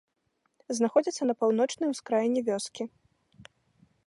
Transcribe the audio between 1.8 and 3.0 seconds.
ускраіне вёскі.